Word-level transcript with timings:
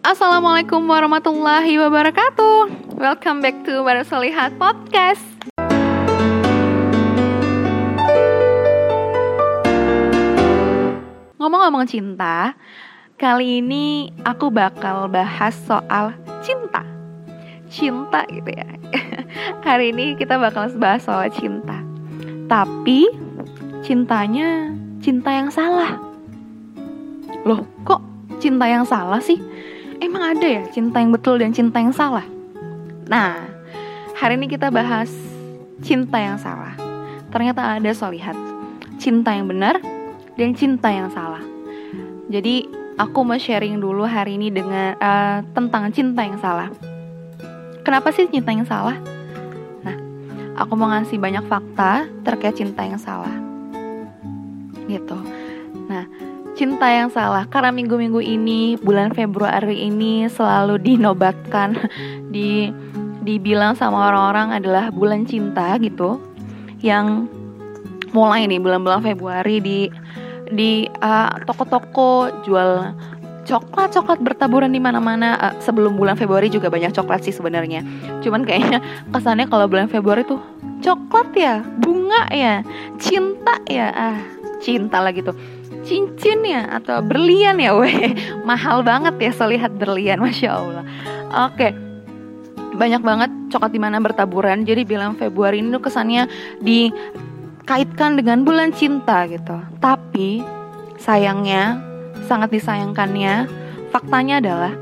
Assalamualaikum 0.00 0.80
warahmatullahi 0.88 1.76
wabarakatuh. 1.76 2.96
Welcome 2.96 3.44
back 3.44 3.68
to 3.68 3.84
Baru 3.84 4.00
Solihat 4.00 4.56
Podcast. 4.56 5.20
Ngomong-ngomong 11.36 11.84
cinta 11.84 12.56
Kali 13.14 13.62
ini 13.62 14.10
aku 14.26 14.50
bakal 14.50 15.06
bahas 15.06 15.54
soal 15.68 16.16
cinta. 16.42 16.82
Cinta 17.70 18.26
gitu 18.26 18.50
ya. 18.50 18.66
Hari 19.68 19.94
ini 19.94 20.18
kita 20.18 20.34
bakal 20.34 20.66
bahas 20.80 21.06
soal 21.06 21.30
cinta. 21.30 21.78
Tapi 22.50 23.06
cintanya 23.86 24.74
cinta 24.98 25.30
yang 25.30 25.52
salah. 25.52 25.94
Loh 27.46 27.62
kok 27.86 28.02
cinta 28.42 28.66
yang 28.66 28.82
salah 28.82 29.22
sih? 29.22 29.38
Emang 30.04 30.36
ada 30.36 30.44
ya 30.44 30.68
cinta 30.68 31.00
yang 31.00 31.16
betul 31.16 31.40
dan 31.40 31.56
cinta 31.56 31.80
yang 31.80 31.96
salah? 31.96 32.28
Nah, 33.08 33.40
hari 34.12 34.36
ini 34.36 34.52
kita 34.52 34.68
bahas 34.68 35.08
cinta 35.80 36.20
yang 36.20 36.36
salah. 36.36 36.76
Ternyata 37.32 37.80
ada 37.80 37.88
solihat, 37.96 38.36
cinta 39.00 39.32
yang 39.32 39.48
benar 39.48 39.80
dan 40.36 40.52
cinta 40.52 40.92
yang 40.92 41.08
salah. 41.08 41.40
Jadi 42.28 42.68
aku 43.00 43.24
mau 43.24 43.40
sharing 43.40 43.80
dulu 43.80 44.04
hari 44.04 44.36
ini 44.36 44.52
dengan 44.52 44.92
uh, 45.00 45.40
tentang 45.56 45.88
cinta 45.88 46.20
yang 46.20 46.36
salah. 46.36 46.68
Kenapa 47.80 48.12
sih 48.12 48.28
cinta 48.28 48.52
yang 48.52 48.68
salah? 48.68 49.00
Nah, 49.88 49.96
aku 50.60 50.76
mau 50.76 50.92
ngasih 50.92 51.16
banyak 51.16 51.48
fakta 51.48 52.04
terkait 52.20 52.60
cinta 52.60 52.84
yang 52.84 53.00
salah. 53.00 53.32
Gitu. 54.84 55.16
Nah, 55.88 56.04
cinta 56.54 56.86
yang 56.88 57.10
salah. 57.10 57.44
Karena 57.50 57.74
minggu-minggu 57.74 58.22
ini 58.22 58.78
bulan 58.80 59.12
Februari 59.12 59.90
ini 59.90 60.30
selalu 60.30 60.80
dinobatkan 60.80 61.76
di 62.34 62.70
dibilang 63.24 63.74
sama 63.74 64.10
orang-orang 64.10 64.62
adalah 64.62 64.88
bulan 64.94 65.26
cinta 65.26 65.76
gitu. 65.82 66.22
Yang 66.80 67.28
mulai 68.14 68.46
nih 68.46 68.62
bulan-bulan 68.62 69.02
Februari 69.02 69.58
di 69.58 69.90
di 70.54 70.86
uh, 71.02 71.34
toko-toko 71.44 72.30
jual 72.46 72.94
coklat 73.44 73.90
coklat 73.92 74.18
bertaburan 74.22 74.70
di 74.70 74.80
mana-mana. 74.80 75.36
Uh, 75.42 75.54
sebelum 75.58 75.98
bulan 75.98 76.14
Februari 76.14 76.46
juga 76.46 76.70
banyak 76.70 76.94
coklat 76.94 77.26
sih 77.26 77.34
sebenarnya. 77.34 77.82
Cuman 78.22 78.46
kayaknya 78.46 78.78
kesannya 79.12 79.50
kalau 79.50 79.66
bulan 79.66 79.90
Februari 79.90 80.22
tuh 80.22 80.38
coklat 80.84 81.28
ya 81.34 81.54
bunga 81.82 82.30
ya 82.30 82.62
cinta 83.02 83.58
ya. 83.66 83.90
Ah 83.90 84.34
cinta 84.64 85.04
lah 85.04 85.12
gitu 85.12 85.36
cincin 85.84 86.40
ya? 86.42 86.80
Atau 86.80 87.04
berlian 87.04 87.60
ya? 87.60 87.76
Weh 87.76 88.16
mahal 88.48 88.82
banget 88.82 89.14
ya 89.20 89.32
selihat 89.32 89.76
berlian 89.76 90.20
masya 90.24 90.56
allah. 90.56 90.84
Oke. 91.48 91.70
Banyak 92.74 93.02
banget 93.06 93.30
coklat 93.54 93.70
di 93.70 93.80
mana 93.80 94.02
bertaburan. 94.02 94.66
Jadi 94.66 94.82
bilang 94.82 95.14
Februari 95.14 95.62
ini 95.62 95.70
tuh 95.70 95.84
kesannya 95.86 96.26
dikaitkan 96.58 98.18
dengan 98.18 98.42
bulan 98.42 98.74
cinta 98.74 99.30
gitu. 99.30 99.54
Tapi 99.78 100.42
sayangnya 100.98 101.78
sangat 102.26 102.50
disayangkannya 102.50 103.46
faktanya 103.92 104.40
adalah 104.40 104.72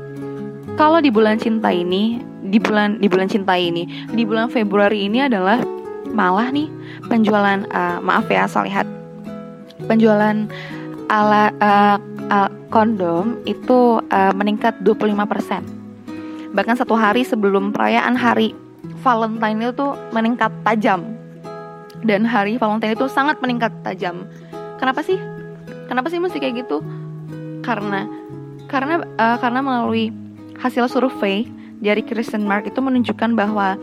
kalau 0.79 0.97
di 1.03 1.13
bulan 1.13 1.37
cinta 1.37 1.69
ini 1.69 2.17
di 2.41 2.57
bulan 2.57 2.97
di 2.97 3.07
bulan 3.11 3.29
cinta 3.29 3.53
ini 3.53 3.85
di 4.09 4.23
bulan 4.25 4.49
Februari 4.49 5.05
ini 5.05 5.21
adalah 5.21 5.61
malah 6.09 6.49
nih 6.49 6.69
penjualan 7.07 7.65
uh, 7.69 7.99
maaf 8.01 8.25
ya 8.29 8.45
lihat 8.47 8.87
penjualan 9.85 10.47
ala 11.13 11.53
uh, 11.61 11.97
uh, 12.33 12.49
kondom 12.73 13.37
itu 13.45 14.01
uh, 14.09 14.33
meningkat 14.33 14.73
25%. 14.81 15.61
Bahkan 16.57 16.75
satu 16.81 16.97
hari 16.97 17.21
sebelum 17.21 17.69
perayaan 17.69 18.17
hari 18.17 18.57
Valentine 19.05 19.69
itu 19.69 19.93
meningkat 20.09 20.49
tajam. 20.65 21.05
Dan 22.01 22.25
hari 22.25 22.57
Valentine 22.57 22.97
itu 22.97 23.05
sangat 23.05 23.37
meningkat 23.45 23.69
tajam. 23.85 24.25
Kenapa 24.81 25.05
sih? 25.05 25.21
Kenapa 25.85 26.09
sih 26.09 26.17
mesti 26.17 26.41
kayak 26.41 26.65
gitu? 26.65 26.81
Karena 27.61 28.09
karena 28.65 29.05
uh, 29.21 29.37
karena 29.37 29.61
melalui 29.61 30.09
hasil 30.57 30.89
survei 30.89 31.45
dari 31.77 32.01
Christian 32.01 32.47
Mark 32.49 32.65
itu 32.65 32.81
menunjukkan 32.81 33.37
bahwa 33.37 33.77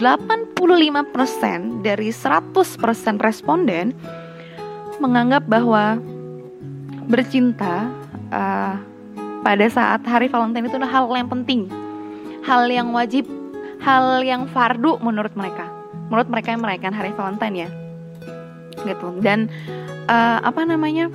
85% 0.00 1.84
dari 1.84 2.08
100% 2.14 2.46
responden 3.20 3.92
menganggap 5.02 5.48
bahwa 5.50 5.98
bercinta 7.10 7.90
uh, 8.30 8.78
pada 9.42 9.66
saat 9.66 10.06
hari 10.06 10.30
Valentine 10.30 10.70
itu 10.70 10.78
adalah 10.78 11.02
hal 11.02 11.10
yang 11.10 11.26
penting, 11.26 11.66
hal 12.46 12.70
yang 12.70 12.94
wajib, 12.94 13.26
hal 13.82 14.22
yang 14.22 14.46
fardu 14.46 15.02
menurut 15.02 15.34
mereka. 15.34 15.66
Menurut 16.06 16.30
mereka 16.30 16.54
yang 16.54 16.62
merayakan 16.62 16.94
hari 16.94 17.10
Valentine 17.14 17.54
ya, 17.66 17.68
gitu. 18.86 19.08
Dan 19.18 19.50
uh, 20.06 20.38
apa 20.46 20.62
namanya? 20.62 21.10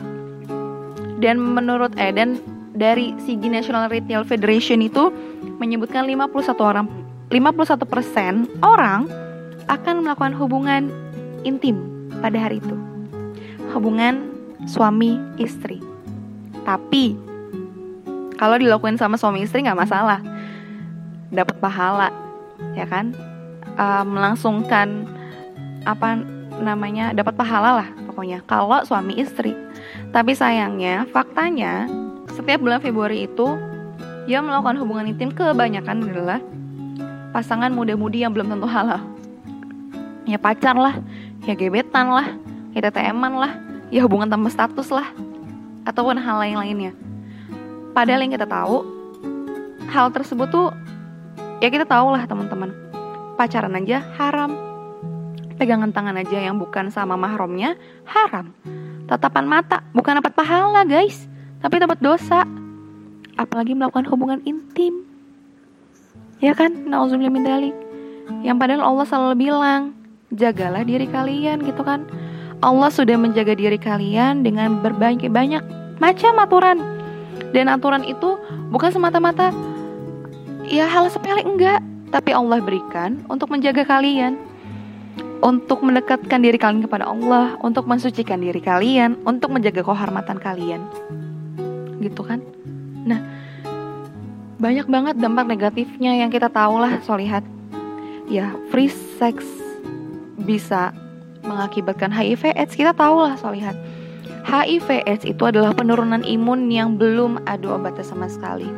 Dan 1.24 1.40
menurut 1.40 1.96
eh 1.96 2.12
dan 2.12 2.36
dari 2.76 3.16
Sigi 3.24 3.48
National 3.48 3.88
Retail 3.88 4.28
Federation 4.28 4.84
itu 4.84 5.08
menyebutkan 5.64 6.04
51 6.04 6.60
orang 6.60 6.88
51% 7.32 8.62
orang 8.62 9.10
akan 9.66 9.96
melakukan 10.06 10.34
hubungan 10.38 10.94
intim 11.42 11.82
pada 12.22 12.38
hari 12.38 12.62
itu. 12.62 12.76
Hubungan 13.74 14.35
suami 14.64 15.20
istri. 15.36 15.84
Tapi 16.64 17.20
kalau 18.40 18.56
dilakuin 18.56 18.96
sama 18.96 19.20
suami 19.20 19.44
istri 19.44 19.64
nggak 19.64 19.80
masalah, 19.80 20.24
dapat 21.32 21.56
pahala, 21.60 22.10
ya 22.76 22.88
kan? 22.88 23.12
Uh, 23.76 24.08
melangsungkan 24.08 25.04
apa 25.84 26.24
namanya 26.64 27.12
dapat 27.12 27.36
pahala 27.36 27.84
lah 27.84 27.90
pokoknya 28.08 28.40
kalau 28.48 28.80
suami 28.88 29.20
istri. 29.20 29.52
Tapi 30.16 30.32
sayangnya 30.32 31.04
faktanya 31.12 31.92
setiap 32.32 32.64
bulan 32.64 32.80
Februari 32.80 33.28
itu 33.28 33.60
yang 34.26 34.48
melakukan 34.48 34.80
hubungan 34.80 35.12
intim 35.12 35.30
kebanyakan 35.30 36.08
adalah 36.08 36.40
pasangan 37.36 37.76
muda-mudi 37.76 38.24
yang 38.24 38.32
belum 38.32 38.48
tentu 38.48 38.68
halal. 38.72 39.04
Ya 40.24 40.40
pacar 40.40 40.74
lah, 40.74 40.96
ya 41.44 41.54
gebetan 41.54 42.10
lah, 42.10 42.32
ya 42.74 42.88
TTM-an 42.88 43.34
lah, 43.36 43.54
ya 43.96 44.04
hubungan 44.04 44.28
tanpa 44.28 44.52
status 44.52 44.92
lah 44.92 45.08
ataupun 45.88 46.20
hal 46.20 46.44
lain 46.44 46.60
lainnya. 46.60 46.92
Padahal 47.96 48.28
yang 48.28 48.36
kita 48.36 48.44
tahu 48.44 48.84
hal 49.88 50.12
tersebut 50.12 50.52
tuh 50.52 50.68
ya 51.64 51.72
kita 51.72 51.88
tahu 51.88 52.12
lah 52.12 52.28
teman-teman. 52.28 52.76
Pacaran 53.40 53.72
aja 53.80 54.04
haram. 54.20 54.52
Pegangan 55.56 55.96
tangan 55.96 56.20
aja 56.20 56.36
yang 56.44 56.60
bukan 56.60 56.92
sama 56.92 57.16
mahramnya 57.16 57.80
haram. 58.04 58.52
Tatapan 59.08 59.48
mata 59.48 59.80
bukan 59.96 60.20
dapat 60.20 60.36
pahala 60.36 60.84
guys. 60.84 61.32
Tapi 61.64 61.80
dapat 61.80 62.04
dosa. 62.04 62.44
Apalagi 63.40 63.72
melakukan 63.72 64.12
hubungan 64.12 64.44
intim. 64.44 65.08
Ya 66.44 66.52
kan? 66.52 66.84
Nauzubillah 66.92 67.32
yang 68.42 68.58
padahal 68.58 68.82
Allah 68.82 69.06
selalu 69.06 69.36
bilang 69.50 69.94
jagalah 70.34 70.82
diri 70.82 71.06
kalian 71.06 71.62
gitu 71.62 71.86
kan 71.86 72.10
Allah 72.66 72.90
sudah 72.90 73.14
menjaga 73.14 73.54
diri 73.54 73.78
kalian 73.78 74.42
dengan 74.42 74.82
berbagai 74.82 75.30
banyak 75.30 75.62
macam 76.02 76.34
aturan. 76.42 76.82
Dan 77.54 77.70
aturan 77.70 78.02
itu 78.02 78.42
bukan 78.74 78.90
semata-mata 78.90 79.54
ya 80.66 80.90
hal 80.90 81.06
sepele 81.14 81.46
enggak, 81.46 81.78
tapi 82.10 82.34
Allah 82.34 82.58
berikan 82.58 83.22
untuk 83.30 83.54
menjaga 83.54 83.86
kalian, 83.86 84.42
untuk 85.46 85.86
mendekatkan 85.86 86.42
diri 86.42 86.58
kalian 86.58 86.82
kepada 86.82 87.06
Allah, 87.06 87.54
untuk 87.62 87.86
mensucikan 87.86 88.42
diri 88.42 88.58
kalian, 88.58 89.22
untuk 89.30 89.54
menjaga 89.54 89.86
kehormatan 89.86 90.42
kalian. 90.42 90.82
Gitu 92.02 92.22
kan? 92.26 92.42
Nah, 93.06 93.22
banyak 94.58 94.90
banget 94.90 95.16
dampak 95.22 95.46
negatifnya 95.46 96.18
yang 96.18 96.34
kita 96.34 96.50
tahu 96.50 96.82
lah 96.82 96.98
solihat. 97.06 97.46
Ya, 98.26 98.58
free 98.74 98.90
sex 98.90 99.46
bisa 100.42 101.05
mengakibatkan 101.46 102.10
HIV 102.10 102.54
AIDS 102.58 102.74
kita 102.74 102.92
tahu 102.92 103.24
lah 103.24 103.38
solihat 103.38 103.78
HIV 104.46 105.10
AIDS 105.10 105.26
itu 105.26 105.42
adalah 105.42 105.74
penurunan 105.74 106.22
imun 106.22 106.70
yang 106.70 107.02
belum 107.02 107.42
ada 107.50 107.66
obatnya 107.66 108.06
sama 108.06 108.30
sekali. 108.30 108.70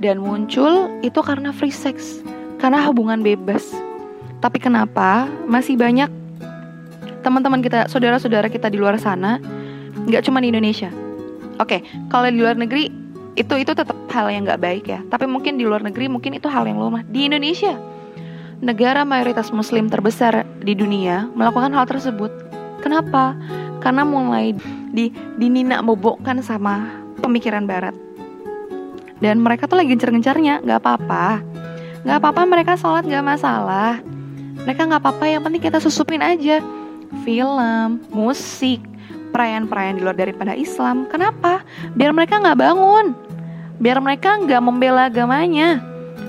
Dan 0.00 0.20
muncul 0.20 0.88
itu 1.00 1.20
karena 1.24 1.48
free 1.52 1.72
sex 1.72 2.20
karena 2.60 2.84
hubungan 2.84 3.24
bebas. 3.24 3.72
Tapi 4.44 4.60
kenapa? 4.60 5.28
Masih 5.48 5.80
banyak 5.80 6.08
teman-teman 7.24 7.60
kita 7.60 7.88
saudara-saudara 7.88 8.48
kita 8.48 8.72
di 8.72 8.80
luar 8.80 8.96
sana 8.96 9.40
nggak 10.08 10.28
cuma 10.28 10.44
di 10.44 10.52
Indonesia. 10.52 10.92
Oke 11.56 11.80
kalau 12.12 12.28
di 12.28 12.40
luar 12.40 12.56
negeri 12.56 12.88
itu 13.36 13.54
itu 13.56 13.72
tetap 13.72 13.96
hal 14.12 14.28
yang 14.28 14.44
nggak 14.44 14.60
baik 14.60 14.84
ya. 14.88 15.00
Tapi 15.08 15.24
mungkin 15.24 15.56
di 15.56 15.64
luar 15.64 15.80
negeri 15.80 16.08
mungkin 16.08 16.36
itu 16.36 16.48
hal 16.52 16.68
yang 16.68 16.76
lumrah 16.80 17.04
di 17.08 17.28
Indonesia 17.28 17.76
negara 18.60 19.08
mayoritas 19.08 19.50
muslim 19.56 19.88
terbesar 19.88 20.44
di 20.60 20.76
dunia 20.76 21.32
melakukan 21.32 21.72
hal 21.72 21.88
tersebut. 21.88 22.28
Kenapa? 22.84 23.36
Karena 23.80 24.04
mulai 24.04 24.52
di 24.92 25.08
dinina 25.40 25.80
bobokkan 25.80 26.44
sama 26.44 26.88
pemikiran 27.20 27.64
barat. 27.64 27.96
dan 29.20 29.36
mereka 29.36 29.68
tuh 29.68 29.76
lagi 29.76 29.92
gencar-gencarnya 29.92 30.64
nggak 30.64 30.80
apa-apa. 30.80 31.44
Nggak 32.08 32.16
apa-apa 32.24 32.42
mereka 32.48 32.72
sholat 32.80 33.04
nggak 33.04 33.20
masalah. 33.20 34.00
Mereka 34.64 34.88
nggak 34.88 35.00
apa-apa 35.04 35.24
yang 35.28 35.44
penting 35.44 35.60
kita 35.60 35.76
susupin 35.76 36.24
aja. 36.24 36.64
Film 37.20 38.00
musik 38.08 38.80
perayaan-perayaan 39.36 40.00
di 40.00 40.02
luar 40.08 40.16
daripada 40.16 40.56
Islam. 40.56 41.04
Kenapa? 41.12 41.60
Biar 41.92 42.16
mereka 42.16 42.40
nggak 42.40 42.64
bangun. 42.64 43.12
Biar 43.76 44.00
mereka 44.00 44.40
nggak 44.40 44.62
membela 44.64 45.12
agamanya 45.12 45.84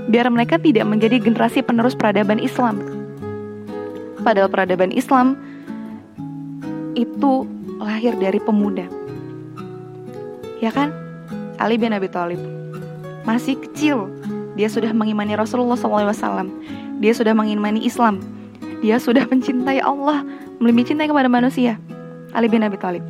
biar 0.10 0.32
mereka 0.34 0.58
tidak 0.58 0.88
menjadi 0.88 1.22
generasi 1.22 1.62
penerus 1.62 1.94
peradaban 1.94 2.42
Islam. 2.42 2.82
Padahal 4.22 4.50
peradaban 4.50 4.94
Islam 4.94 5.38
itu 6.98 7.46
lahir 7.82 8.14
dari 8.18 8.38
pemuda. 8.42 8.86
Ya 10.62 10.70
kan? 10.70 10.94
Ali 11.58 11.78
bin 11.78 11.94
Abi 11.94 12.10
Thalib. 12.10 12.42
Masih 13.26 13.58
kecil 13.58 14.10
dia 14.58 14.70
sudah 14.70 14.94
mengimani 14.94 15.38
Rasulullah 15.38 15.78
SAW 15.78 16.50
dia 17.02 17.14
sudah 17.18 17.34
mengimani 17.34 17.82
Islam. 17.82 18.22
Dia 18.86 19.02
sudah 19.02 19.26
mencintai 19.26 19.82
Allah 19.82 20.22
melebihi 20.62 20.94
cinta 20.94 21.10
kepada 21.10 21.26
manusia. 21.26 21.82
Ali 22.32 22.46
bin 22.46 22.62
Abi 22.62 22.78
Thalib. 22.78 23.02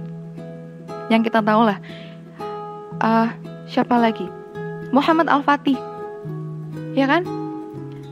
Yang 1.11 1.27
kita 1.27 1.43
tahu 1.43 1.67
lah 1.67 1.77
uh, 3.03 3.27
siapa 3.67 3.99
lagi? 3.99 4.23
Muhammad 4.95 5.27
Al 5.27 5.43
Fatih 5.43 5.90
ya 6.93 7.05
kan 7.07 7.23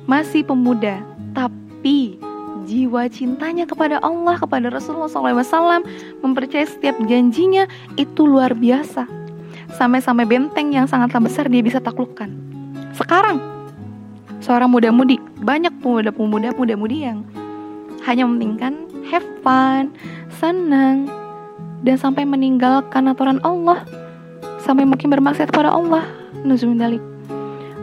masih 0.09 0.41
pemuda 0.43 1.03
tapi 1.35 2.17
jiwa 2.65 3.07
cintanya 3.09 3.65
kepada 3.65 3.97
Allah 4.03 4.37
kepada 4.37 4.69
Rasulullah 4.69 5.09
SAW 5.09 5.85
mempercayai 6.21 6.67
setiap 6.69 6.95
janjinya 7.05 7.65
itu 7.97 8.25
luar 8.25 8.53
biasa 8.53 9.05
sampai-sampai 9.77 10.25
benteng 10.25 10.73
yang 10.73 10.85
sangatlah 10.89 11.29
besar 11.29 11.47
dia 11.47 11.61
bisa 11.61 11.77
taklukkan 11.81 12.29
sekarang 12.97 13.41
seorang 14.41 14.69
muda-mudi 14.69 15.21
banyak 15.41 15.71
pemuda-pemuda 15.81 16.53
muda-mudi 16.57 17.05
yang 17.05 17.25
hanya 18.07 18.25
mementingkan 18.25 18.89
have 19.09 19.25
fun, 19.41 19.91
senang, 20.39 21.09
dan 21.83 21.97
sampai 21.97 22.23
meninggalkan 22.23 23.09
aturan 23.09 23.41
Allah 23.41 23.83
sampai 24.63 24.85
mungkin 24.85 25.09
bermaksud 25.09 25.49
kepada 25.49 25.73
Allah. 25.73 26.05
Nuzumindalik. 26.45 27.08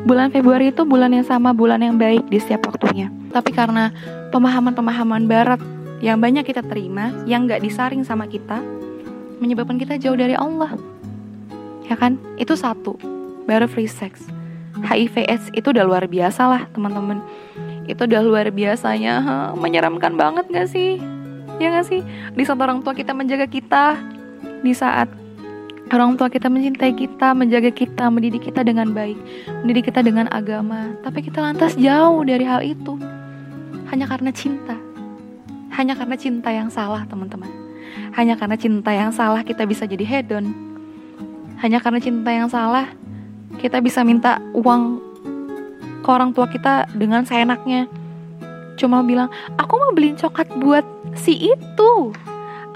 Bulan 0.06 0.30
Februari 0.30 0.70
itu 0.70 0.86
bulan 0.86 1.10
yang 1.10 1.26
sama, 1.26 1.50
bulan 1.50 1.82
yang 1.82 1.98
baik 1.98 2.30
di 2.30 2.38
setiap 2.38 2.70
waktunya. 2.70 3.10
Tapi 3.34 3.50
karena 3.50 3.90
pemahaman-pemahaman 4.30 5.26
barat 5.26 5.58
yang 5.98 6.22
banyak 6.22 6.46
kita 6.46 6.62
terima, 6.62 7.10
yang 7.26 7.50
gak 7.50 7.58
disaring 7.58 8.06
sama 8.06 8.30
kita, 8.30 8.62
menyebabkan 9.42 9.74
kita 9.74 9.98
jauh 9.98 10.14
dari 10.14 10.38
Allah. 10.38 10.78
Ya 11.90 11.98
kan? 11.98 12.22
Itu 12.38 12.54
satu. 12.54 12.94
Baru 13.50 13.66
free 13.66 13.90
sex. 13.90 14.22
HIV 14.78 15.26
AIDS 15.26 15.50
itu 15.50 15.74
udah 15.74 15.82
luar 15.82 16.06
biasa 16.06 16.46
lah 16.46 16.62
teman-teman. 16.70 17.18
Itu 17.90 18.06
udah 18.06 18.22
luar 18.22 18.46
biasanya, 18.54 19.14
ha, 19.26 19.34
menyeramkan 19.58 20.14
banget 20.14 20.46
gak 20.54 20.70
sih? 20.70 21.02
Ya 21.58 21.74
gak 21.74 21.90
sih? 21.90 22.06
Di 22.30 22.42
saat 22.46 22.62
orang 22.62 22.78
tua 22.86 22.94
kita 22.94 23.10
menjaga 23.10 23.50
kita, 23.50 23.98
di 24.62 24.70
saat 24.70 25.10
Orang 25.86 26.18
tua 26.18 26.26
kita 26.26 26.50
mencintai 26.50 26.98
kita, 26.98 27.30
menjaga 27.30 27.70
kita, 27.70 28.10
mendidik 28.10 28.50
kita 28.50 28.66
dengan 28.66 28.90
baik, 28.90 29.14
mendidik 29.62 29.86
kita 29.86 30.02
dengan 30.02 30.26
agama. 30.34 30.90
Tapi 31.06 31.22
kita 31.22 31.38
lantas 31.38 31.78
jauh 31.78 32.26
dari 32.26 32.42
hal 32.42 32.58
itu. 32.66 32.98
Hanya 33.94 34.10
karena 34.10 34.34
cinta. 34.34 34.74
Hanya 35.70 35.94
karena 35.94 36.18
cinta 36.18 36.50
yang 36.50 36.66
salah, 36.74 37.06
teman-teman. 37.06 37.46
Hanya 38.18 38.34
karena 38.34 38.58
cinta 38.58 38.90
yang 38.90 39.14
salah 39.14 39.46
kita 39.46 39.62
bisa 39.62 39.86
jadi 39.86 40.02
hedon. 40.02 40.50
Hanya 41.62 41.78
karena 41.78 42.02
cinta 42.02 42.34
yang 42.34 42.50
salah 42.50 42.90
kita 43.62 43.78
bisa 43.78 44.02
minta 44.02 44.42
uang 44.58 44.98
ke 46.02 46.08
orang 46.10 46.34
tua 46.34 46.50
kita 46.50 46.90
dengan 46.98 47.22
seenaknya. 47.22 47.86
Cuma 48.74 49.06
bilang, 49.06 49.30
"Aku 49.54 49.78
mau 49.78 49.94
beliin 49.94 50.18
coklat 50.18 50.50
buat 50.58 50.82
si 51.14 51.54
itu." 51.54 52.10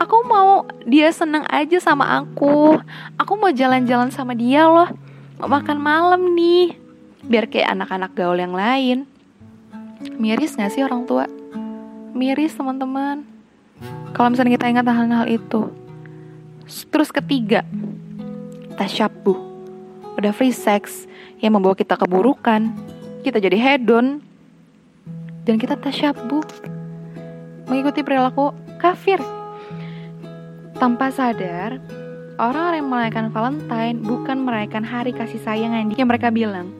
Aku 0.01 0.17
mau 0.25 0.65
dia 0.89 1.13
seneng 1.13 1.45
aja 1.53 1.77
sama 1.77 2.25
aku. 2.25 2.81
Aku 3.21 3.37
mau 3.37 3.53
jalan-jalan 3.53 4.09
sama 4.09 4.33
dia 4.33 4.65
loh. 4.65 4.89
Mau 5.37 5.53
makan 5.53 5.77
malam 5.77 6.33
nih. 6.33 6.75
Biar 7.21 7.45
kayak 7.45 7.77
anak-anak 7.77 8.17
gaul 8.17 8.41
yang 8.41 8.57
lain. 8.57 9.05
Miris 10.17 10.57
gak 10.57 10.73
sih 10.73 10.81
orang 10.81 11.05
tua? 11.05 11.29
Miris 12.17 12.57
teman-teman. 12.57 13.29
Kalau 14.17 14.33
misalnya 14.33 14.57
kita 14.57 14.73
ingat 14.73 14.89
hal-hal 14.89 15.29
itu. 15.29 15.69
Terus 16.65 17.13
ketiga 17.13 17.61
tasyabuh 18.81 19.37
udah 20.17 20.33
free 20.33 20.57
sex 20.57 21.05
yang 21.45 21.61
membawa 21.61 21.77
kita 21.77 22.01
keburukan. 22.01 22.73
Kita 23.21 23.37
jadi 23.37 23.61
hedon. 23.61 24.25
Dan 25.45 25.57
kita 25.57 25.77
tasyabuh 25.77 26.45
mengikuti 27.69 28.05
perilaku 28.05 28.53
kafir 28.77 29.40
tanpa 30.81 31.13
sadar, 31.13 31.77
orang-orang 32.41 32.81
yang 32.81 32.89
merayakan 32.89 33.27
Valentine 33.29 34.01
bukan 34.01 34.49
merayakan 34.49 34.81
hari 34.81 35.13
kasih 35.13 35.37
sayang 35.45 35.77
yang 35.77 36.09
mereka 36.09 36.33
bilang. 36.33 36.73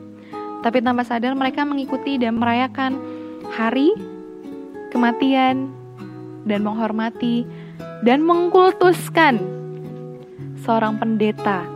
Tapi 0.65 0.81
tanpa 0.81 1.05
sadar 1.05 1.37
mereka 1.37 1.69
mengikuti 1.69 2.17
dan 2.17 2.41
merayakan 2.41 2.97
hari 3.53 3.93
kematian 4.89 5.69
dan 6.49 6.61
menghormati 6.65 7.45
dan 8.01 8.25
mengkultuskan 8.25 9.37
seorang 10.65 10.97
pendeta 10.97 11.69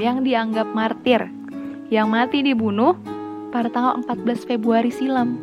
yang 0.00 0.24
dianggap 0.24 0.64
martir 0.72 1.28
yang 1.92 2.08
mati 2.08 2.40
dibunuh 2.40 2.96
pada 3.52 3.68
tanggal 3.68 4.00
14 4.08 4.48
Februari 4.48 4.88
silam 4.88 5.36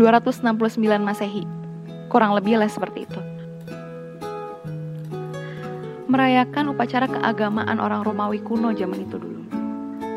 269 0.00 0.48
Masehi. 1.04 1.44
Kurang 2.08 2.32
lebih 2.32 2.56
lah 2.56 2.72
seperti 2.72 3.04
itu 3.04 3.37
merayakan 6.08 6.72
upacara 6.72 7.04
keagamaan 7.04 7.76
orang 7.76 8.00
Romawi 8.00 8.40
kuno 8.40 8.72
zaman 8.72 9.04
itu 9.04 9.20
dulu. 9.20 9.44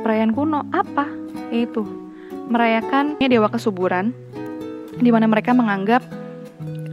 Perayaan 0.02 0.32
kuno 0.32 0.66
apa? 0.72 1.06
Yaitu 1.52 1.84
merayakan 2.48 3.20
dewa 3.20 3.52
kesuburan, 3.52 4.16
di 4.98 5.12
mana 5.12 5.28
mereka 5.28 5.52
menganggap 5.52 6.04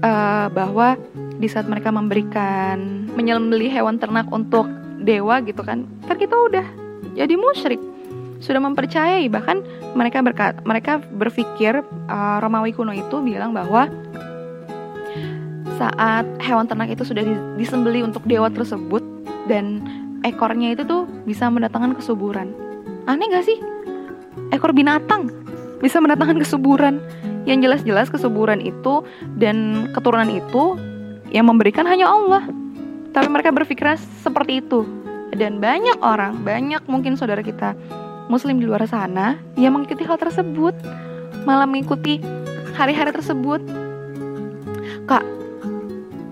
uh, 0.03 0.51
bahwa 0.51 0.99
di 1.39 1.47
saat 1.47 1.71
mereka 1.71 1.95
memberikan 1.95 3.07
menyembeli 3.15 3.71
hewan 3.71 4.03
ternak 4.03 4.27
untuk 4.35 4.67
dewa 5.03 5.39
gitu 5.47 5.63
kan, 5.63 5.87
kan 6.11 6.19
kita 6.19 6.35
udah 6.35 6.67
jadi 7.15 7.35
musyrik, 7.39 7.79
sudah 8.43 8.63
mempercayai 8.63 9.27
bahkan 9.31 9.63
mereka 9.95 10.23
berkat 10.23 10.55
mereka 10.63 10.99
berpikir 10.99 11.83
uh, 12.11 12.39
Romawi 12.43 12.75
kuno 12.75 12.95
itu 12.95 13.23
bilang 13.23 13.55
bahwa 13.55 13.91
saat 15.79 16.27
hewan 16.43 16.67
ternak 16.67 16.91
itu 16.91 17.07
sudah 17.07 17.23
disembeli 17.55 18.03
untuk 18.03 18.27
dewa 18.27 18.51
tersebut 18.51 19.01
dan 19.47 19.81
ekornya 20.27 20.75
itu 20.75 20.83
tuh 20.83 21.07
bisa 21.25 21.47
mendatangkan 21.47 21.95
kesuburan. 21.95 22.51
Aneh 23.07 23.31
gak 23.31 23.47
sih? 23.47 23.57
Ekor 24.51 24.75
binatang 24.75 25.31
bisa 25.79 26.03
mendatangkan 26.03 26.43
kesuburan. 26.43 26.99
Yang 27.49 27.65
jelas-jelas 27.65 28.13
kesuburan 28.13 28.61
itu 28.61 29.09
dan 29.41 29.89
keturunan 29.97 30.29
itu 30.29 30.77
yang 31.33 31.49
memberikan 31.49 31.89
hanya 31.89 32.11
Allah. 32.11 32.45
Tapi 33.17 33.29
mereka 33.33 33.55
berpikir 33.55 33.97
seperti 34.21 34.61
itu. 34.61 34.85
Dan 35.33 35.57
banyak 35.57 35.97
orang, 36.05 36.45
banyak 36.45 36.85
mungkin 36.91 37.17
saudara 37.17 37.41
kita 37.41 37.73
muslim 38.29 38.61
di 38.61 38.69
luar 38.69 38.85
sana 38.85 39.41
yang 39.57 39.73
mengikuti 39.73 40.05
hal 40.05 40.21
tersebut. 40.21 40.77
Malah 41.49 41.65
mengikuti 41.65 42.21
hari-hari 42.77 43.17
tersebut. 43.17 43.65
Kak, 45.09 45.25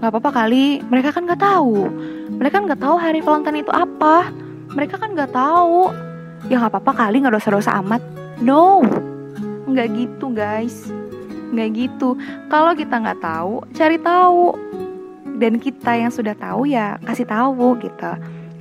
nggak 0.01 0.11
apa-apa 0.13 0.31
kali. 0.45 0.85
Mereka 0.85 1.13
kan 1.13 1.25
nggak 1.25 1.41
tahu. 1.41 1.89
Mereka 2.37 2.55
kan 2.61 2.65
nggak 2.69 2.83
tahu 2.83 2.97
hari 3.01 3.21
Valentine 3.25 3.65
itu 3.65 3.73
apa. 3.73 4.31
Mereka 4.73 5.01
kan 5.01 5.17
nggak 5.17 5.33
tahu. 5.33 5.93
Ya 6.53 6.61
nggak 6.61 6.73
apa-apa 6.77 6.93
kali 7.07 7.25
nggak 7.25 7.35
dosa-dosa 7.37 7.81
amat. 7.81 8.03
No. 8.45 8.85
Nggak 9.67 9.89
gitu 9.97 10.33
guys. 10.33 10.89
Nggak 11.53 11.69
gitu. 11.75 12.15
Kalau 12.53 12.73
kita 12.77 13.01
nggak 13.01 13.21
tahu 13.21 13.65
cari 13.73 13.97
tahu. 14.01 14.53
Dan 15.37 15.61
kita 15.61 15.93
yang 15.93 16.09
sudah 16.09 16.33
tahu 16.33 16.65
ya 16.65 16.97
kasih 17.05 17.29
tahu 17.29 17.77
gitu. 17.85 18.13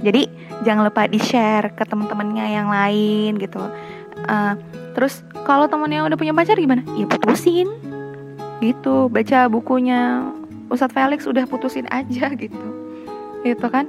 Jadi 0.03 0.27
jangan 0.67 0.91
lupa 0.91 1.07
di 1.07 1.19
share 1.23 1.71
ke 1.71 1.87
teman-temannya 1.87 2.51
yang 2.51 2.67
lain 2.67 3.39
gitu. 3.39 3.63
Uh, 4.27 4.59
terus 4.91 5.23
kalau 5.47 5.71
temennya 5.71 6.03
udah 6.03 6.19
punya 6.19 6.35
pacar 6.35 6.59
gimana? 6.59 6.83
Ya 6.99 7.07
putusin. 7.07 7.71
Gitu 8.59 9.07
baca 9.07 9.47
bukunya 9.47 10.31
Ustadz 10.69 10.93
Felix 10.93 11.25
udah 11.29 11.45
putusin 11.45 11.85
aja 11.89 12.31
gitu. 12.43 12.67
Gitu 13.45 13.67
kan? 13.69 13.85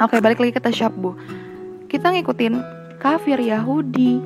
Oke 0.00 0.20
balik 0.20 0.40
lagi 0.40 0.52
ke 0.52 0.60
tasyabuh 0.60 1.16
kita 1.86 2.12
ngikutin 2.12 2.54
kafir 2.98 3.38
Yahudi. 3.40 4.20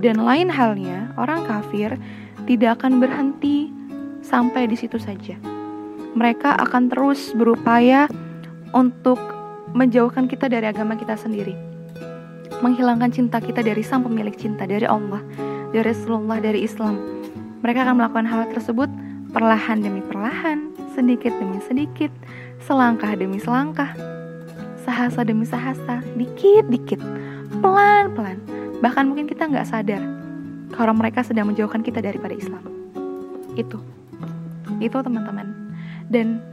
Dan 0.00 0.24
lain 0.24 0.48
halnya 0.48 1.12
orang 1.20 1.44
kafir 1.44 1.92
tidak 2.48 2.80
akan 2.80 3.04
berhenti 3.04 3.68
sampai 4.24 4.64
di 4.64 4.72
situ 4.72 4.96
saja. 4.96 5.36
Mereka 6.16 6.56
akan 6.56 6.88
terus 6.88 7.36
berupaya 7.36 8.08
untuk 8.72 9.20
menjauhkan 9.76 10.24
kita 10.24 10.48
dari 10.48 10.72
agama 10.72 10.96
kita 10.96 11.20
sendiri. 11.20 11.52
Menghilangkan 12.64 13.12
cinta 13.12 13.44
kita 13.44 13.60
dari 13.60 13.84
sang 13.84 14.08
pemilik 14.08 14.32
cinta, 14.32 14.64
dari 14.64 14.88
Allah, 14.88 15.20
dari 15.68 15.84
Rasulullah, 15.84 16.40
dari 16.40 16.64
Islam. 16.64 16.96
Mereka 17.60 17.84
akan 17.84 18.00
melakukan 18.00 18.24
hal 18.24 18.48
tersebut 18.56 18.88
perlahan 19.36 19.84
demi 19.84 20.00
perlahan, 20.00 20.69
sedikit 21.00 21.32
demi 21.40 21.58
sedikit, 21.64 22.12
selangkah 22.60 23.16
demi 23.16 23.40
selangkah, 23.40 23.96
sahasa 24.84 25.24
demi 25.24 25.48
sahasa, 25.48 26.04
dikit-dikit, 26.12 27.00
pelan-pelan. 27.64 28.36
Bahkan 28.84 29.08
mungkin 29.08 29.24
kita 29.24 29.48
nggak 29.48 29.64
sadar 29.64 30.04
kalau 30.76 30.92
mereka 30.92 31.24
sedang 31.24 31.48
menjauhkan 31.48 31.80
kita 31.80 32.04
daripada 32.04 32.36
Islam. 32.36 32.60
Itu, 33.56 33.80
itu 34.76 34.92
teman-teman. 34.92 35.72
Dan 36.12 36.44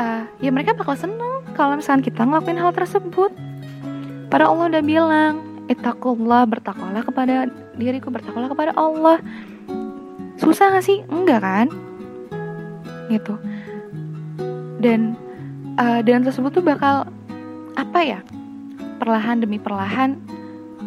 uh, 0.00 0.24
ya 0.40 0.48
mereka 0.48 0.72
bakal 0.72 0.96
seneng 0.96 1.44
kalau 1.52 1.76
misalnya 1.76 2.08
kita 2.08 2.24
ngelakuin 2.24 2.56
hal 2.56 2.72
tersebut. 2.72 3.28
Pada 4.32 4.48
Allah 4.48 4.72
udah 4.72 4.84
bilang, 4.84 5.34
Itakullah 5.68 6.48
bertakwalah 6.48 7.04
kepada 7.04 7.52
diriku, 7.76 8.08
bertakwalah 8.08 8.48
kepada 8.48 8.72
Allah. 8.72 9.20
Susah 10.40 10.72
gak 10.72 10.88
sih? 10.88 11.04
Enggak 11.12 11.44
kan? 11.44 11.66
Gitu. 13.12 13.36
Dan 14.82 15.14
uh, 15.78 16.02
dan 16.02 16.26
tersebut 16.26 16.50
tuh 16.50 16.64
bakal 16.66 17.06
apa 17.78 18.00
ya? 18.02 18.20
Perlahan 18.98 19.38
demi 19.38 19.62
perlahan 19.62 20.18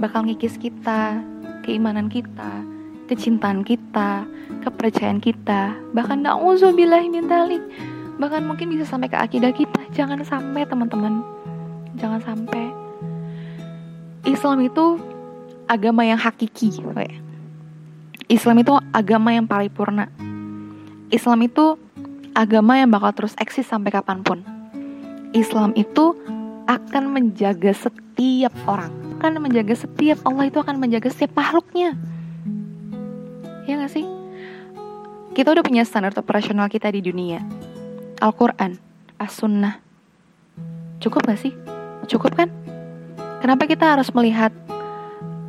bakal 0.04 0.28
ngikis 0.28 0.60
kita, 0.60 1.24
keimanan 1.64 2.12
kita, 2.12 2.64
kecintaan 3.08 3.64
kita, 3.64 4.28
kepercayaan 4.62 5.24
kita, 5.24 5.74
bahkan 5.96 6.20
na'udzubillah 6.20 7.02
min 7.08 7.32
dalik. 7.32 7.64
Bahkan 8.16 8.48
mungkin 8.48 8.72
bisa 8.72 8.88
sampai 8.88 9.12
ke 9.12 9.18
akidah 9.20 9.52
kita. 9.52 9.80
Jangan 9.92 10.24
sampai 10.24 10.64
teman-teman. 10.64 11.20
Jangan 12.00 12.20
sampai 12.24 12.72
Islam 14.24 14.64
itu 14.64 15.00
agama 15.68 16.08
yang 16.08 16.18
hakiki. 16.18 16.82
Islam 18.26 18.56
itu 18.64 18.74
agama 18.90 19.36
yang 19.36 19.46
paripurna. 19.46 20.10
Islam 21.14 21.46
itu 21.46 21.78
agama 22.36 22.76
yang 22.76 22.92
bakal 22.92 23.16
terus 23.16 23.34
eksis 23.40 23.66
sampai 23.66 23.96
kapan 23.96 24.22
pun. 24.22 24.44
Islam 25.32 25.72
itu 25.80 26.14
akan 26.68 27.16
menjaga 27.16 27.72
setiap 27.72 28.52
orang, 28.68 28.92
akan 29.18 29.40
menjaga 29.40 29.74
setiap 29.74 30.20
Allah 30.28 30.52
itu 30.52 30.60
akan 30.60 30.76
menjaga 30.78 31.08
setiap 31.08 31.32
makhluknya. 31.40 31.96
Ya 33.66 33.80
gak 33.82 33.92
sih? 33.96 34.06
Kita 35.34 35.52
udah 35.52 35.64
punya 35.66 35.84
standar 35.88 36.14
operasional 36.16 36.68
kita 36.70 36.92
di 36.92 37.02
dunia. 37.02 37.42
Al-Quran, 38.22 38.80
As-Sunnah. 39.20 39.82
Cukup 41.00 41.28
gak 41.28 41.40
sih? 41.40 41.52
Cukup 42.08 42.36
kan? 42.36 42.52
Kenapa 43.44 43.68
kita 43.68 43.98
harus 43.98 44.12
melihat 44.16 44.52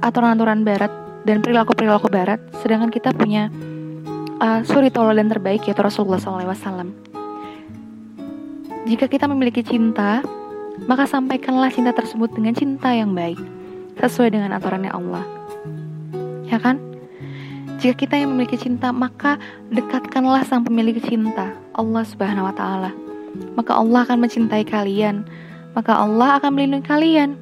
aturan-aturan 0.02 0.66
barat 0.66 0.90
dan 1.26 1.43
perilaku-perilaku 1.43 2.07
barat, 2.11 2.38
sedangkan 2.62 2.90
kita 2.93 3.14
punya 3.14 3.50
uh, 4.40 4.61
suri 4.64 4.93
dan 4.93 5.28
terbaik 5.28 5.64
yaitu 5.66 5.83
Rasulullah 5.83 6.21
SAW. 6.21 6.93
Jika 8.87 9.11
kita 9.11 9.26
memiliki 9.26 9.66
cinta, 9.66 10.23
maka 10.87 11.09
sampaikanlah 11.11 11.73
cinta 11.75 11.90
tersebut 11.90 12.31
dengan 12.31 12.55
cinta 12.55 12.95
yang 12.95 13.16
baik, 13.16 13.40
sesuai 13.99 14.31
dengan 14.31 14.55
aturannya 14.55 14.93
Allah. 14.95 15.25
Ya 16.47 16.62
kan? 16.62 16.78
Jika 17.83 18.07
kita 18.07 18.14
yang 18.16 18.33
memiliki 18.33 18.57
cinta, 18.57 18.95
maka 18.95 19.37
dekatkanlah 19.75 20.47
sang 20.47 20.64
pemilik 20.64 20.97
cinta, 21.02 21.52
Allah 21.75 22.05
Subhanahu 22.07 22.49
wa 22.49 22.55
taala. 22.55 22.90
Maka 23.59 23.76
Allah 23.76 24.07
akan 24.07 24.19
mencintai 24.25 24.64
kalian, 24.64 25.26
maka 25.76 25.93
Allah 25.93 26.40
akan 26.40 26.57
melindungi 26.57 26.88
kalian 26.88 27.37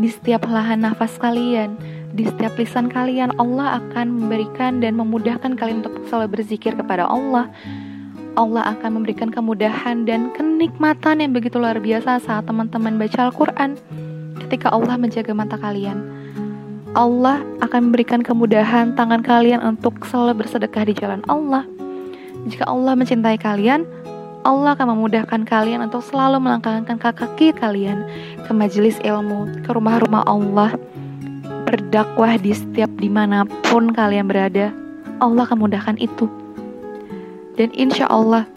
di 0.00 0.08
setiap 0.08 0.48
lahan 0.48 0.80
nafas 0.80 1.18
kalian, 1.20 1.76
di 2.16 2.24
setiap 2.24 2.56
lisan 2.56 2.88
kalian, 2.88 3.36
Allah 3.36 3.76
akan 3.76 4.08
memberikan 4.08 4.80
dan 4.80 4.96
memudahkan 4.96 5.52
kalian 5.52 5.84
untuk 5.84 6.00
selalu 6.08 6.40
berzikir 6.40 6.72
kepada 6.72 7.04
Allah. 7.04 7.52
Allah 8.40 8.72
akan 8.72 9.00
memberikan 9.00 9.28
kemudahan 9.28 10.08
dan 10.08 10.32
kenikmatan 10.32 11.20
yang 11.20 11.36
begitu 11.36 11.60
luar 11.60 11.76
biasa 11.76 12.20
saat 12.24 12.48
teman-teman 12.48 12.96
baca 12.96 13.28
Al-Quran. 13.28 13.76
Ketika 14.40 14.72
Allah 14.72 14.96
menjaga 14.96 15.32
mata 15.36 15.60
kalian, 15.60 16.00
Allah 16.96 17.44
akan 17.60 17.92
memberikan 17.92 18.24
kemudahan 18.24 18.96
tangan 18.96 19.20
kalian 19.20 19.60
untuk 19.60 20.00
selalu 20.08 20.44
bersedekah 20.44 20.88
di 20.88 20.96
jalan 20.96 21.20
Allah. 21.28 21.68
Jika 22.48 22.64
Allah 22.64 22.96
mencintai 22.96 23.36
kalian, 23.36 23.84
Allah 24.46 24.72
akan 24.72 24.96
memudahkan 24.96 25.44
kalian 25.44 25.84
untuk 25.84 26.00
selalu 26.00 26.40
melangkahkan 26.40 26.96
kaki 26.96 27.52
kalian 27.52 28.08
ke 28.46 28.52
majelis 28.56 28.96
ilmu, 29.04 29.64
ke 29.66 29.70
rumah-rumah 29.74 30.22
Allah, 30.24 30.78
berdakwah 31.76 32.40
di 32.40 32.56
setiap 32.56 32.88
di 32.96 33.12
mana 33.12 33.44
pun 33.68 33.92
kalian 33.92 34.24
berada. 34.24 34.72
Allah 35.20 35.44
akan 35.44 35.68
mudahkan 35.68 36.00
itu. 36.00 36.24
Dan 37.60 37.68
insya 37.76 38.08
Allah, 38.08 38.48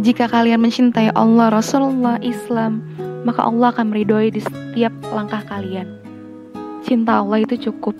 jika 0.00 0.24
kalian 0.28 0.64
mencintai 0.64 1.12
Allah, 1.12 1.52
Rasulullah, 1.52 2.16
Islam, 2.24 2.80
maka 3.28 3.44
Allah 3.44 3.68
akan 3.76 3.92
meridhoi 3.92 4.32
di 4.32 4.40
setiap 4.40 4.92
langkah 5.12 5.44
kalian. 5.44 5.92
Cinta 6.80 7.20
Allah 7.20 7.44
itu 7.44 7.68
cukup. 7.68 7.92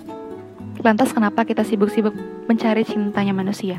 Lantas 0.81 1.13
kenapa 1.13 1.45
kita 1.45 1.61
sibuk-sibuk 1.61 2.13
mencari 2.49 2.81
cintanya 2.81 3.37
manusia? 3.37 3.77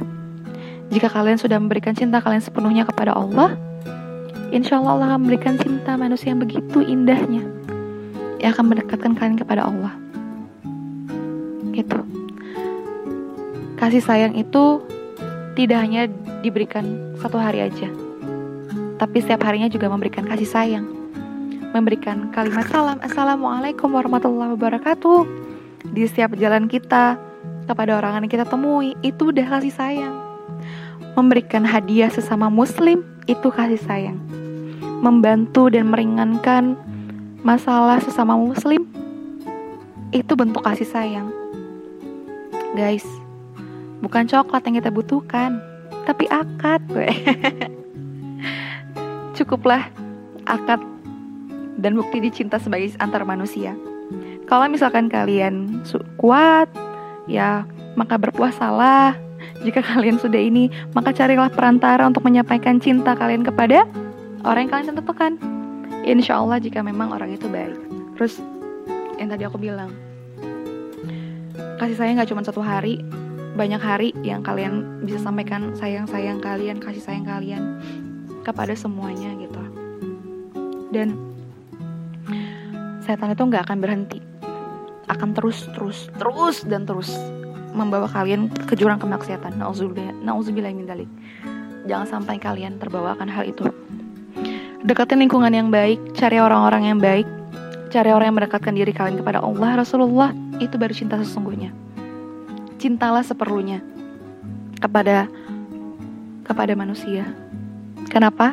Jika 0.95 1.11
kalian 1.11 1.39
sudah 1.39 1.59
memberikan 1.59 1.99
cinta 1.99 2.23
kalian 2.23 2.43
sepenuhnya 2.43 2.87
kepada 2.87 3.15
Allah, 3.15 3.59
insya 4.55 4.79
Allah 4.79 5.03
Allah 5.03 5.07
akan 5.15 5.27
memberikan 5.27 5.59
cinta 5.59 5.99
manusia 5.99 6.31
yang 6.31 6.43
begitu 6.43 6.83
indahnya, 6.83 7.43
yang 8.39 8.55
akan 8.55 8.75
mendekatkan 8.75 9.19
kalian 9.19 9.39
kepada 9.39 9.67
Allah. 9.67 10.04
Gitu. 11.75 11.99
Kasih 13.75 14.01
sayang 14.01 14.39
itu 14.39 14.81
tidak 15.59 15.79
hanya 15.83 16.07
diberikan 16.41 17.15
satu 17.19 17.37
hari 17.37 17.67
aja, 17.67 17.91
tapi 18.97 19.19
setiap 19.19 19.43
harinya 19.45 19.67
juga 19.67 19.91
memberikan 19.91 20.25
kasih 20.25 20.47
sayang, 20.47 20.87
memberikan 21.75 22.31
kalimat 22.31 22.71
salam, 22.71 23.03
assalamualaikum 23.03 23.91
warahmatullahi 23.91 24.55
wabarakatuh 24.55 25.27
di 25.91 26.07
setiap 26.07 26.39
jalan 26.39 26.71
kita 26.71 27.19
kepada 27.67 27.99
orang 27.99 28.23
yang 28.23 28.31
kita 28.31 28.47
temui 28.47 28.95
itu 29.03 29.35
udah 29.35 29.47
kasih 29.59 29.75
sayang 29.75 30.15
Memberikan 31.15 31.63
hadiah 31.63 32.11
sesama 32.11 32.51
muslim 32.51 33.07
itu 33.31 33.47
kasih 33.47 33.79
sayang. 33.79 34.19
Membantu 34.99 35.71
dan 35.71 35.87
meringankan 35.87 36.75
masalah 37.47 38.03
sesama 38.03 38.35
muslim 38.35 38.83
itu 40.11 40.35
bentuk 40.35 40.67
kasih 40.67 40.91
sayang. 40.91 41.31
Guys, 42.75 43.07
bukan 44.03 44.27
coklat 44.27 44.67
yang 44.67 44.83
kita 44.83 44.91
butuhkan, 44.91 45.63
tapi 46.11 46.27
akad. 46.27 46.83
Cukuplah 49.39 49.95
akad 50.43 50.83
dan 51.79 51.95
bukti 51.95 52.19
dicinta 52.19 52.59
sebagai 52.59 52.91
antar 52.99 53.23
manusia. 53.23 53.79
Kalau 54.51 54.67
misalkan 54.67 55.07
kalian 55.07 55.87
kuat, 56.19 56.67
ya 57.31 57.63
maka 57.95 58.19
berpuasalah 58.19 59.15
jika 59.63 59.79
kalian 59.79 60.19
sudah 60.19 60.43
ini, 60.43 60.67
maka 60.99 61.15
carilah 61.15 61.55
perantara 61.55 62.11
untuk 62.11 62.27
menyampaikan 62.27 62.83
cinta 62.83 63.15
kalian 63.15 63.47
kepada 63.47 63.87
orang 64.43 64.67
yang 64.67 64.73
kalian 64.75 64.99
tentukan. 64.99 65.33
Insya 66.03 66.43
Allah 66.43 66.59
jika 66.59 66.83
memang 66.83 67.15
orang 67.15 67.39
itu 67.39 67.47
baik. 67.47 67.79
Terus 68.19 68.43
yang 69.17 69.31
tadi 69.31 69.47
aku 69.47 69.63
bilang, 69.63 69.95
kasih 71.85 72.01
sayang 72.01 72.17
gak 72.17 72.33
cuma 72.33 72.41
satu 72.41 72.65
hari, 72.65 73.05
banyak 73.61 73.77
hari 73.77 74.17
yang 74.25 74.41
kalian 74.41 75.05
bisa 75.05 75.21
sampaikan 75.21 75.77
sayang-sayang 75.77 76.41
kalian, 76.41 76.81
kasih 76.81 77.05
sayang 77.05 77.29
kalian 77.29 77.77
kepada 78.41 78.73
semuanya 78.73 79.37
gitu. 79.37 79.61
Dan 80.89 81.13
setan 83.05 83.37
itu 83.37 83.45
nggak 83.45 83.69
akan 83.69 83.79
berhenti, 83.85 84.25
akan 85.13 85.37
terus, 85.37 85.69
terus, 85.77 86.09
terus 86.17 86.65
dan 86.65 86.89
terus 86.89 87.13
membawa 87.77 88.09
kalian 88.09 88.49
ke 88.49 88.81
jurang 88.81 88.97
kemaksiatan. 88.97 89.61
Nauzubillah 89.61 90.73
min 90.73 90.89
dalik. 90.89 91.11
Jangan 91.85 92.09
sampai 92.09 92.41
kalian 92.41 92.81
terbawa 92.81 93.13
akan 93.13 93.29
hal 93.29 93.45
itu. 93.45 93.69
Dekatin 94.89 95.21
lingkungan 95.21 95.53
yang 95.53 95.69
baik, 95.69 96.17
cari 96.17 96.41
orang-orang 96.41 96.89
yang 96.89 97.01
baik, 97.01 97.29
cari 97.93 98.09
orang 98.09 98.33
yang 98.33 98.37
mendekatkan 98.41 98.73
diri 98.73 98.93
kalian 98.97 99.21
kepada 99.21 99.45
Allah, 99.45 99.85
Rasulullah, 99.85 100.33
itu 100.61 100.75
baru 100.77 100.95
cinta 100.95 101.19
sesungguhnya. 101.19 101.75
Cintalah 102.79 103.25
seperlunya 103.25 103.81
kepada 104.79 105.31
kepada 106.45 106.73
manusia. 106.77 107.25
Kenapa? 108.13 108.53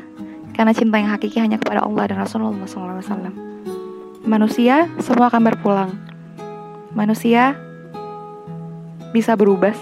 Karena 0.56 0.72
cinta 0.72 0.98
yang 1.02 1.12
hakiki 1.12 1.42
hanya 1.42 1.60
kepada 1.60 1.84
Allah 1.84 2.08
dan 2.08 2.24
Rasulullah 2.24 2.66
SAW. 2.66 3.34
Manusia 4.24 4.88
semua 5.02 5.28
akan 5.28 5.42
berpulang. 5.44 5.92
Manusia 6.96 7.56
bisa 9.12 9.36
berubah 9.36 9.76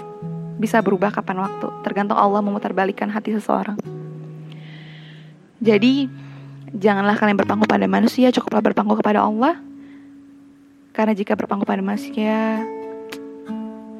bisa 0.60 0.82
berubah 0.84 1.14
kapan 1.14 1.40
waktu 1.40 1.70
tergantung 1.86 2.18
Allah 2.18 2.42
memutarbalikkan 2.44 3.08
hati 3.08 3.32
seseorang 3.32 3.78
jadi 5.62 6.10
janganlah 6.74 7.16
kalian 7.16 7.38
berpangku 7.38 7.64
pada 7.64 7.86
manusia 7.86 8.34
cukuplah 8.34 8.60
berpangku 8.60 8.98
kepada 8.98 9.24
Allah 9.24 9.56
Karena 11.00 11.16
jika 11.16 11.32
berpangku 11.32 11.64
pada 11.64 11.80
manusia, 11.80 12.60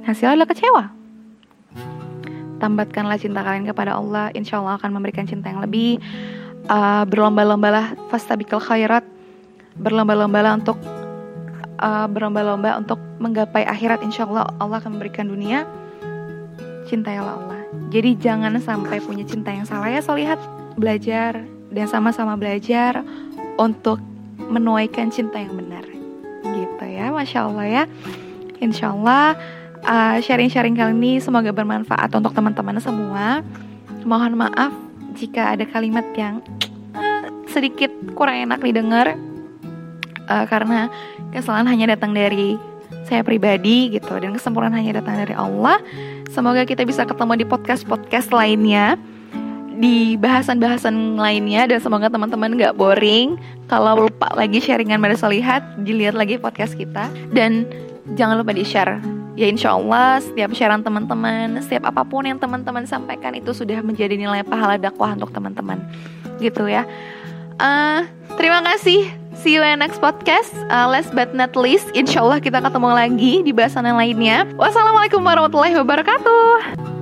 hasilnya 0.04 0.36
adalah 0.36 0.52
kecewa. 0.52 0.84
Tambatkanlah 2.60 3.16
cinta 3.16 3.40
kalian 3.40 3.64
kepada 3.64 3.96
Allah, 3.96 4.28
insya 4.36 4.60
Allah 4.60 4.76
akan 4.76 5.00
memberikan 5.00 5.24
cinta 5.24 5.48
yang 5.48 5.64
lebih. 5.64 5.96
Uh, 6.68 7.08
berlomba-lombalah 7.08 7.96
fastabikal 8.12 8.60
khairat, 8.60 9.00
berlomba-lombalah 9.80 10.60
untuk 10.60 10.76
uh, 11.80 12.04
berlomba-lomba 12.04 12.76
untuk 12.76 13.00
menggapai 13.16 13.64
akhirat, 13.64 14.04
insya 14.04 14.28
Allah 14.28 14.52
Allah 14.60 14.84
akan 14.84 15.00
memberikan 15.00 15.24
dunia. 15.24 15.64
Cintailah 16.84 17.32
Allah. 17.32 17.64
Jadi 17.88 18.12
jangan 18.20 18.60
sampai 18.60 19.00
punya 19.00 19.24
cinta 19.24 19.48
yang 19.48 19.64
salah 19.64 19.88
ya, 19.88 20.04
so 20.04 20.12
lihat 20.12 20.36
belajar 20.76 21.48
dan 21.72 21.88
sama-sama 21.88 22.36
belajar 22.36 23.00
untuk 23.56 24.04
menuaikan 24.36 25.08
cinta 25.08 25.40
yang 25.40 25.56
benar. 25.56 25.89
Ya, 27.00 27.08
masya 27.08 27.48
Allah 27.48 27.64
ya. 27.64 27.84
Insya 28.60 28.92
Allah 28.92 29.40
uh, 29.84 30.16
sharing-sharing 30.20 30.76
kali 30.76 30.92
ini 30.92 31.12
semoga 31.16 31.48
bermanfaat 31.48 32.12
untuk 32.12 32.36
teman-teman 32.36 32.76
semua. 32.76 33.40
Mohon 34.04 34.44
maaf 34.44 34.72
jika 35.16 35.56
ada 35.56 35.64
kalimat 35.64 36.04
yang 36.12 36.44
uh, 36.92 37.24
sedikit 37.48 37.88
kurang 38.12 38.36
enak 38.44 38.60
didengar 38.60 39.16
uh, 40.28 40.44
karena 40.44 40.92
kesalahan 41.32 41.72
hanya 41.72 41.96
datang 41.96 42.12
dari 42.12 42.60
saya 43.08 43.24
pribadi 43.24 43.96
gitu 43.96 44.20
dan 44.20 44.36
kesempurnaan 44.36 44.76
hanya 44.76 45.00
datang 45.00 45.16
dari 45.24 45.32
Allah. 45.32 45.80
Semoga 46.30 46.62
kita 46.68 46.84
bisa 46.84 47.08
ketemu 47.08 47.42
di 47.42 47.46
podcast-podcast 47.48 48.30
lainnya 48.30 49.00
di 49.80 50.20
bahasan-bahasan 50.20 51.16
lainnya. 51.16 51.64
Dan 51.64 51.80
semoga 51.80 52.12
teman-teman 52.12 52.60
gak 52.60 52.76
boring. 52.76 53.40
Kalau 53.66 54.06
lupa 54.06 54.28
lagi 54.36 54.60
sharingan 54.60 55.00
pada 55.00 55.16
Solihat 55.16 55.64
dilihat 55.80 56.12
lagi 56.12 56.36
podcast 56.36 56.76
kita. 56.76 57.08
Dan 57.32 57.64
jangan 58.14 58.36
lupa 58.38 58.52
di 58.52 58.62
share 58.62 59.00
ya 59.40 59.48
insya 59.48 59.72
Allah 59.72 60.20
setiap 60.20 60.52
sharean 60.52 60.84
teman-teman 60.84 61.56
setiap 61.64 61.88
apa 61.88 62.04
pun 62.04 62.28
yang 62.28 62.36
teman-teman 62.36 62.84
sampaikan 62.84 63.32
itu 63.32 63.56
sudah 63.56 63.80
menjadi 63.80 64.12
nilai 64.12 64.44
pahala 64.44 64.76
dakwah 64.76 65.16
untuk 65.16 65.32
teman-teman. 65.32 65.80
Gitu 66.36 66.68
ya. 66.68 66.84
Uh, 67.56 68.04
terima 68.36 68.60
kasih. 68.64 69.08
See 69.40 69.56
you 69.56 69.64
in 69.64 69.80
next 69.80 70.04
podcast. 70.04 70.52
Uh, 70.68 70.84
last 70.88 71.16
but 71.16 71.32
not 71.32 71.56
least 71.56 71.88
insya 71.96 72.20
Allah 72.20 72.40
kita 72.40 72.60
ketemu 72.60 72.90
lagi 72.92 73.32
di 73.40 73.52
bahasan 73.56 73.88
yang 73.88 73.96
lainnya. 73.96 74.44
Wassalamualaikum 74.60 75.24
warahmatullahi 75.24 75.76
wabarakatuh 75.80 76.99